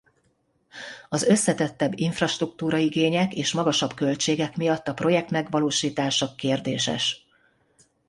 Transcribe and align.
Az 1.09 1.23
összetettebb 1.23 1.99
infrastruktúra-igények 1.99 3.33
és 3.35 3.51
magasabb 3.53 3.93
költségek 3.93 4.55
miatt 4.57 4.87
a 4.87 4.93
projekt 4.93 5.29
megvalósítása 5.29 6.35
kérdéses. 6.35 7.27